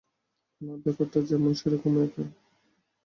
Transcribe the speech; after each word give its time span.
না, 0.61 0.73
ব্যাপারটা 0.83 1.19
যেমন 1.29 1.51
সেরকমই, 1.53 2.01
ওকে? 2.05 2.23